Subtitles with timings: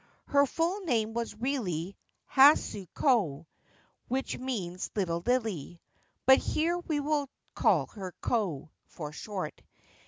[0.25, 1.95] Her full name was really'
[2.35, 3.45] Hasu ko/
[4.07, 5.79] which means c Little Lily';
[6.25, 9.61] but here we will call her' Ko' for short.